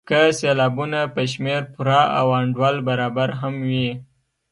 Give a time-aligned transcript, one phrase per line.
[0.07, 3.89] که سېلابونه په شمېر پوره او انډول برابر هم وي.